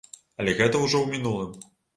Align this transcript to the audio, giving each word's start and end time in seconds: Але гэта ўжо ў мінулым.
Але 0.43 0.55
гэта 0.61 0.81
ўжо 0.85 0.97
ў 1.03 1.13
мінулым. 1.13 1.53